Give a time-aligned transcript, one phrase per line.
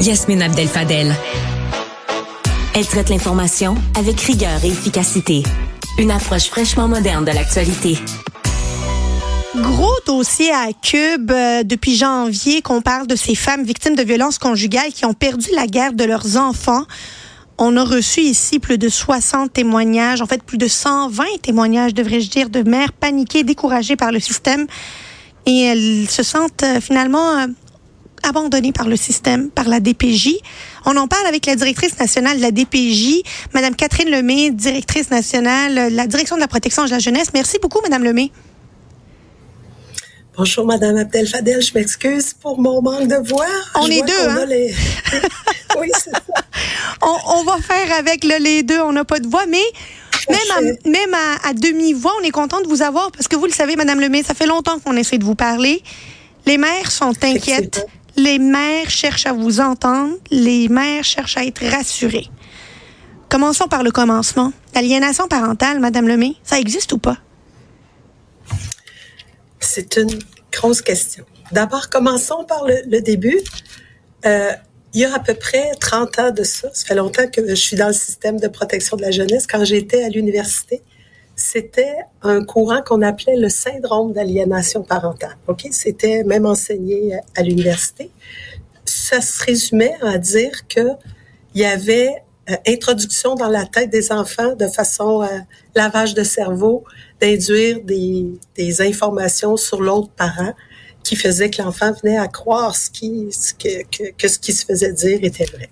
[0.00, 1.14] Yasmine Abdel-Fadel.
[2.74, 5.42] Elle traite l'information avec rigueur et efficacité.
[5.98, 7.98] Une approche fraîchement moderne de l'actualité.
[9.56, 14.38] Gros dossier à Cube euh, depuis janvier qu'on parle de ces femmes victimes de violences
[14.38, 16.84] conjugales qui ont perdu la garde de leurs enfants.
[17.58, 22.30] On a reçu ici plus de 60 témoignages, en fait plus de 120 témoignages, devrais-je
[22.30, 24.66] dire, de mères paniquées, découragées par le système.
[25.44, 27.46] Et elles se sentent euh, finalement euh,
[28.22, 30.36] abandonnées par le système, par la DPJ.
[30.86, 33.22] On en parle avec la directrice nationale de la DPJ,
[33.54, 37.28] Madame Catherine Lemay, directrice nationale de la direction de la protection de la jeunesse.
[37.34, 38.30] Merci beaucoup, Madame Lemay.
[40.36, 41.60] Bonjour, Madame Abdel Fadel.
[41.60, 43.44] Je m'excuse pour mon manque de voix.
[43.74, 44.46] On est deux, hein?
[45.78, 46.22] oui, c'est ça.
[47.02, 48.80] On, va faire avec le, les deux.
[48.80, 49.58] On n'a pas de voix, mais
[50.30, 51.14] même, à, même
[51.44, 54.22] à, demi-voix, on est content de vous avoir parce que vous le savez, Madame Lemay,
[54.22, 55.82] ça fait longtemps qu'on essaie de vous parler.
[56.46, 57.86] Les mères sont inquiètes.
[58.16, 60.14] Les mères cherchent à vous entendre.
[60.30, 62.28] Les mères cherchent à être rassurées.
[63.28, 64.52] Commençons par le commencement.
[64.74, 67.18] L'aliénation parentale, Madame Lemay, ça existe ou pas?
[69.60, 70.18] C'est une
[70.52, 71.24] grosse question.
[71.52, 73.38] D'abord, commençons par le, début.
[74.26, 74.52] Euh,
[74.94, 77.54] il y a à peu près 30 ans de ça, ça fait longtemps que je
[77.54, 79.46] suis dans le système de protection de la jeunesse.
[79.46, 80.82] Quand j'étais à l'université,
[81.40, 85.36] c'était un courant qu'on appelait le syndrome d'aliénation parentale.
[85.48, 88.10] Ok, c'était même enseigné à l'université.
[88.84, 90.90] Ça se résumait à dire que
[91.54, 92.10] il y avait
[92.50, 95.26] euh, introduction dans la tête des enfants de façon euh,
[95.74, 96.84] lavage de cerveau,
[97.20, 100.52] d'induire des, informations sur l'autre parent
[101.02, 104.52] qui faisait que l'enfant venait à croire ce qui, ce que, que, que, ce qui
[104.52, 105.70] se faisait dire était vrai.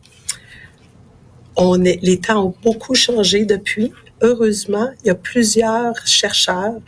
[1.56, 3.92] On est, les temps ont beaucoup changé depuis.
[4.22, 6.80] Heureusement, il y a plusieurs chercheurs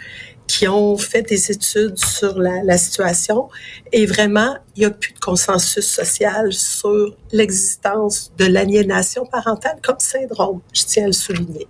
[0.46, 3.48] qui ont fait des études sur la, la situation
[3.92, 10.00] et vraiment, il n'y a plus de consensus social sur l'existence de l'aliénation parentale comme
[10.00, 11.68] syndrome, je tiens à le souligner.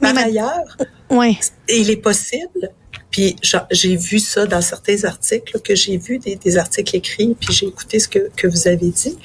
[0.00, 0.76] Par ailleurs,
[1.10, 1.38] ouais.
[1.68, 2.72] il est possible,
[3.10, 3.36] puis
[3.70, 7.66] j'ai vu ça dans certains articles, que j'ai vu des, des, articles écrits, puis j'ai
[7.66, 9.16] écouté ce que, que vous avez dit.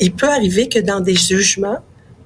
[0.00, 1.78] Il peut arriver que dans des jugements,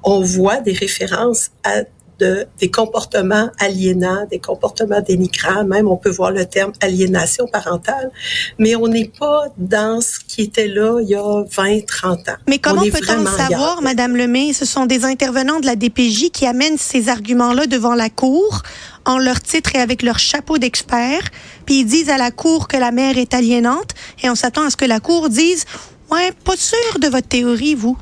[0.02, 1.82] on voit des références à
[2.20, 8.10] de, des comportements aliénants, des comportements dénigrants, même on peut voir le terme aliénation parentale,
[8.58, 12.32] mais on n'est pas dans ce qui était là il y a 20, 30 ans.
[12.48, 16.78] Mais comment peut-on savoir, Madame Lemay, ce sont des intervenants de la DPJ qui amènent
[16.78, 18.62] ces arguments-là devant la Cour
[19.06, 21.22] en leur titre et avec leur chapeau d'expert,
[21.64, 24.70] puis ils disent à la Cour que la mère est aliénante, et on s'attend à
[24.70, 25.64] ce que la Cour dise,
[26.12, 27.96] ouais, pas sûr de votre théorie, vous.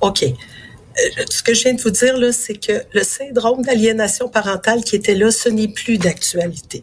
[0.00, 0.24] OK.
[0.98, 4.82] Euh, ce que je viens de vous dire, là, c'est que le syndrome d'aliénation parentale
[4.82, 6.82] qui était là, ce n'est plus d'actualité.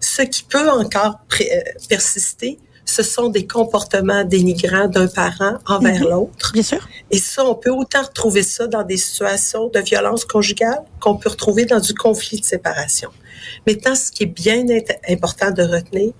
[0.00, 6.10] Ce qui peut encore euh, persister, ce sont des comportements dénigrants d'un parent envers mhm.
[6.10, 6.52] l'autre.
[6.52, 6.88] Bien sûr.
[7.10, 11.30] Et ça, on peut autant retrouver ça dans des situations de violence conjugale qu'on peut
[11.30, 13.10] retrouver dans du conflit de séparation.
[13.66, 14.64] Maintenant, ce qui est bien
[15.08, 16.12] important de retenir,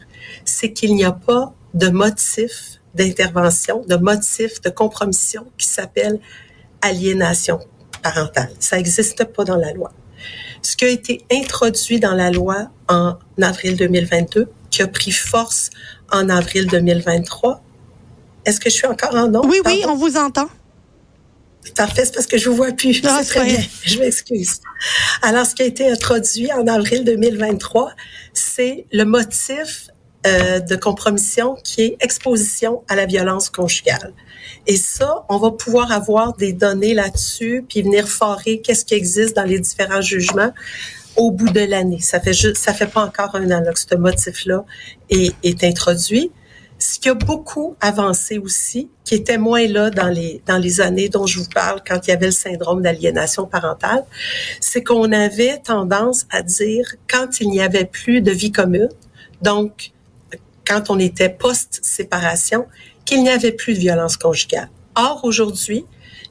[0.45, 6.21] c'est qu'il n'y a pas de motif d'intervention, de motif de compromission qui s'appelle
[6.83, 7.61] aliénation
[8.03, 8.51] parentale.
[8.59, 9.93] Ça n'existe pas dans la loi.
[10.61, 15.71] Ce qui a été introduit dans la loi en avril 2022, qui a pris force
[16.11, 17.63] en avril 2023,
[18.45, 19.43] est-ce que je suis encore en nom?
[19.45, 20.49] Oui, oui, on vous entend.
[21.77, 22.95] Parfait, c'est parce que je vous vois plus.
[22.95, 23.61] c'est très bien.
[23.85, 24.61] Je m'excuse.
[25.23, 27.93] Alors, ce qui a été introduit en avril 2023,
[28.35, 29.89] c'est le motif
[30.25, 34.13] euh, de compromission qui est exposition à la violence conjugale.
[34.69, 39.35] Et ça, on va pouvoir avoir des données là-dessus, puis venir forer qu'est-ce qui existe
[39.35, 40.53] dans les différents jugements
[41.17, 42.01] au bout de l'année.
[42.01, 44.65] Ça fait juste, ça fait pas encore un an que ce motif-là
[45.11, 46.31] est, est introduit.
[46.79, 51.09] Ce qui a beaucoup avancé aussi, qui était moins là dans les dans les années
[51.09, 54.05] dont je vous parle quand il y avait le syndrome d'aliénation parentale,
[54.61, 58.89] c'est qu'on avait tendance à dire quand il n'y avait plus de vie commune,
[59.43, 59.93] donc
[60.67, 62.67] quand on était post-séparation,
[63.05, 64.71] qu'il n'y avait plus de violence conjugale.
[64.95, 65.85] Or, aujourd'hui,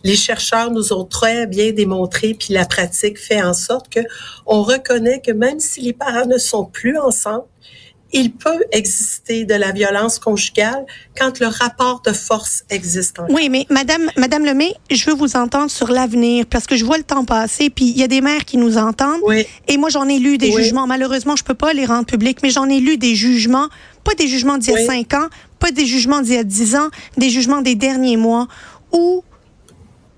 [0.04, 4.00] les chercheurs nous ont très bien démontré, puis la pratique fait en sorte que
[4.46, 7.46] on reconnaît que même si les parents ne sont plus ensemble,
[8.14, 10.86] il peut exister de la violence conjugale
[11.18, 13.34] quand le rapport de force existe encore.
[13.34, 16.98] Oui, mais Madame, Madame Lemay, je veux vous entendre sur l'avenir parce que je vois
[16.98, 19.22] le temps passer, puis il y a des mères qui nous entendent.
[19.26, 19.46] Oui.
[19.68, 20.88] Et moi, j'en ai lu des jugements.
[20.88, 23.70] Malheureusement, je peux pas les rendre publics, mais j'en ai lu des jugements,
[24.04, 25.28] pas des jugements d'il y a cinq ans,
[25.60, 28.48] pas des jugements d'il y a dix ans, des jugements des derniers mois
[28.92, 29.24] où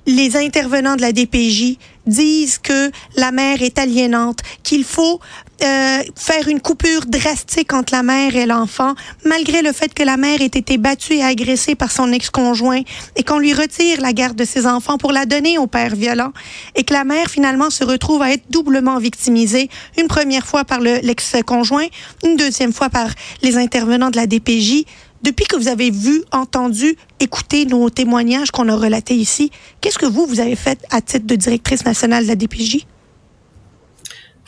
[0.06, 5.20] les intervenants de la DPJ disent que la mère est aliénante, qu'il faut
[5.64, 10.18] euh, faire une coupure drastique entre la mère et l'enfant, malgré le fait que la
[10.18, 12.82] mère ait été battue et agressée par son ex-conjoint
[13.16, 16.34] et qu'on lui retire la garde de ses enfants pour la donner au père violent
[16.76, 20.82] et que la mère finalement se retrouve à être doublement victimisée, une première fois par
[20.82, 21.88] l'ex-conjoint,
[22.26, 23.08] une deuxième fois par
[23.42, 24.84] les intervenants de la DPJ.
[25.24, 30.06] Depuis que vous avez vu, entendu, écouté nos témoignages qu'on a relatés ici, qu'est-ce que
[30.06, 32.86] vous, vous avez fait à titre de directrice nationale de la DPJ?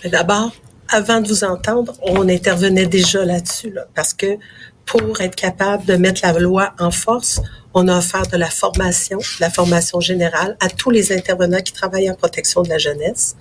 [0.03, 0.51] D'abord,
[0.89, 4.37] avant de vous entendre, on intervenait déjà là-dessus, là, parce que
[4.85, 7.41] pour être capable de mettre la loi en force,
[7.73, 11.73] on a offert de la formation, de la formation générale à tous les intervenants qui
[11.73, 13.35] travaillent en protection de la jeunesse.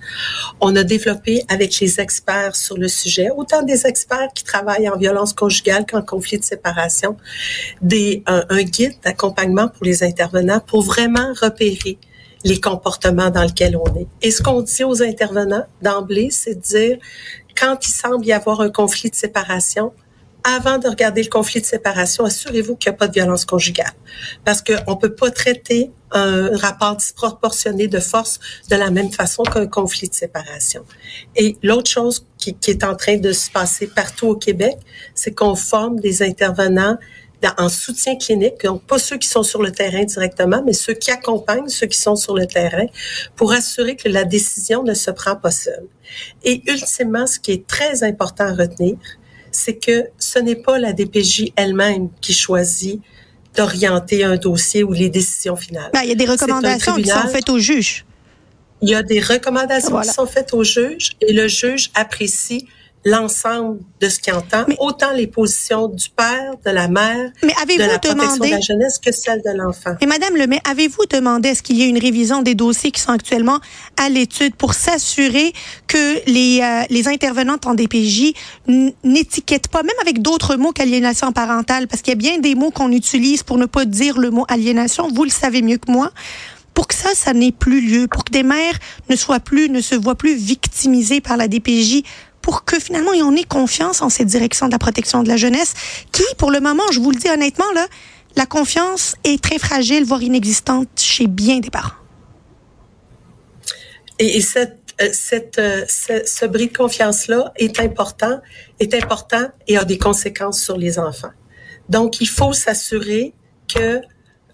[0.59, 4.97] On a développé avec les experts sur le sujet, autant des experts qui travaillent en
[4.97, 7.15] violence conjugale qu'en conflit de séparation,
[7.81, 11.97] des, un, un guide d'accompagnement pour les intervenants pour vraiment repérer
[12.43, 14.07] les comportements dans lesquels on est.
[14.21, 16.97] Et ce qu'on dit aux intervenants d'emblée, c'est de dire,
[17.57, 19.93] quand il semble y avoir un conflit de séparation,
[20.45, 23.93] avant de regarder le conflit de séparation, assurez-vous qu'il n'y a pas de violence conjugale.
[24.45, 28.39] Parce qu'on ne peut pas traiter un rapport disproportionné de force
[28.69, 30.85] de la même façon qu'un conflit de séparation.
[31.35, 34.77] Et l'autre chose qui, qui, est en train de se passer partout au Québec,
[35.15, 36.97] c'est qu'on forme des intervenants
[37.57, 41.11] en soutien clinique, donc pas ceux qui sont sur le terrain directement, mais ceux qui
[41.11, 42.85] accompagnent ceux qui sont sur le terrain
[43.35, 45.87] pour assurer que la décision ne se prend pas seule.
[46.43, 48.97] Et ultimement, ce qui est très important à retenir,
[49.55, 53.01] c'est que ce n'est pas la DPJ elle-même qui choisit
[53.55, 55.89] d'orienter un dossier ou les décisions finales.
[55.93, 58.05] Ben, il y a des recommandations qui sont faites au juge.
[58.81, 62.67] Il y a des recommandations qui sont faites au juge et le juge apprécie
[63.05, 67.53] l'ensemble de ce qu'il entend, mais, autant les positions du père, de la mère, mais
[67.61, 69.95] avez de la protection demandé, de la jeunesse que celle de l'enfant.
[70.01, 72.99] Et Madame le maire, avez-vous demandé est-ce qu'il y ait une révision des dossiers qui
[72.99, 73.59] sont actuellement
[73.97, 75.53] à l'étude pour s'assurer
[75.85, 78.33] que les, euh, les intervenantes en DPJ
[79.03, 82.71] n'étiquettent pas, même avec d'autres mots qu'aliénation parentale, parce qu'il y a bien des mots
[82.71, 86.11] qu'on utilise pour ne pas dire le mot aliénation, vous le savez mieux que moi
[86.75, 88.77] pour que ça, ça n'ait plus lieu, pour que des mères
[89.09, 92.03] ne soient plus, ne se voient plus victimisées par la DPJ
[92.45, 95.73] pour que finalement on ait confiance en cette direction de la protection de la jeunesse
[96.11, 97.87] qui, pour le moment, je vous le dis honnêtement, là,
[98.35, 101.97] la confiance est très fragile, voire inexistante chez bien des parents.
[104.19, 105.09] Et, cette, euh,
[105.57, 108.39] euh, ce, ce bris de confiance-là est important,
[108.79, 111.33] est important et a des conséquences sur les enfants.
[111.89, 113.33] Donc, il faut s'assurer
[113.67, 113.79] que,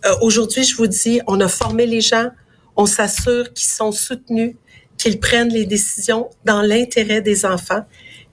[0.05, 2.29] euh, aujourd'hui, je vous dis, on a formé les gens,
[2.77, 4.55] on s'assure qu'ils sont soutenus,
[5.01, 7.83] qu'ils prennent les décisions dans l'intérêt des enfants.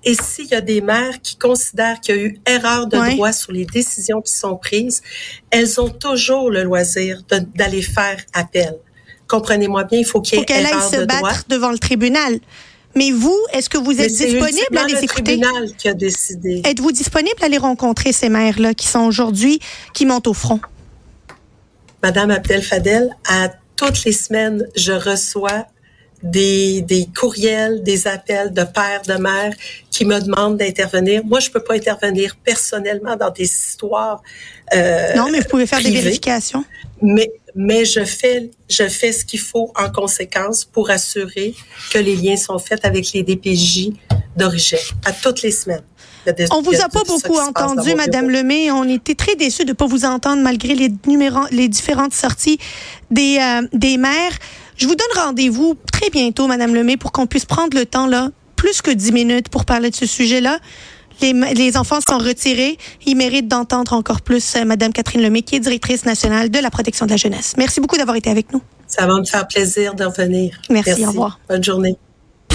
[0.04, 3.32] Et s'il y a des mères qui considèrent qu'il y a eu erreur de droit
[3.32, 5.00] sur les décisions qui sont prises,
[5.50, 7.22] elles ont toujours le loisir
[7.54, 8.76] d'aller faire appel.
[9.28, 12.38] Comprenez-moi bien, il faut qu'il y ait faut erreur se battre devant le tribunal.
[12.94, 15.32] Mais vous, est-ce que vous êtes disponible à les écouter?
[15.32, 16.62] C'est le tribunal qui a décidé.
[16.66, 19.58] Êtes-vous disponible à les rencontrer, ces mères-là, qui sont aujourd'hui,
[19.94, 20.60] qui montent au front?
[22.02, 25.66] Madame Abdel Fadel, à toutes les semaines, je reçois
[26.22, 29.54] des, des courriels, des appels de pères, de mères
[29.90, 31.24] qui me demandent d'intervenir.
[31.24, 34.22] Moi, je peux pas intervenir personnellement dans des histoires.
[34.74, 36.64] Euh, non, mais vous pouvez faire des vérifications.
[37.00, 41.54] Mais mais je fais je fais ce qu'il faut en conséquence pour assurer
[41.92, 43.90] que les liens sont faits avec les DPJ
[44.36, 45.82] d'origine à toutes les semaines.
[46.52, 48.70] on vous a pas beaucoup entendu, Madame Lemay.
[48.70, 52.58] On était très déçus de pas vous entendre malgré les numéros, les différentes sorties
[53.10, 54.38] des euh, des maires.
[54.78, 58.30] Je vous donne rendez-vous très bientôt, Madame Lemay, pour qu'on puisse prendre le temps, là,
[58.54, 60.60] plus que dix minutes pour parler de ce sujet-là.
[61.20, 62.78] Les, les, enfants sont retirés.
[63.04, 66.70] Ils méritent d'entendre encore plus euh, Madame Catherine Lemay, qui est directrice nationale de la
[66.70, 67.54] protection de la jeunesse.
[67.58, 68.62] Merci beaucoup d'avoir été avec nous.
[68.86, 70.60] Ça va me faire plaisir d'en venir.
[70.70, 71.04] Merci, Merci.
[71.04, 71.40] au revoir.
[71.48, 71.98] Bonne journée.